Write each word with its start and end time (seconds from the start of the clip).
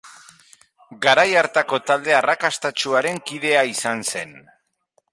Garai 1.03 1.25
hartako 1.41 1.79
talde 1.91 2.17
arrakastatsuaren 2.21 3.23
kidea 3.31 3.65
izan 3.77 4.07
zen. 4.15 4.39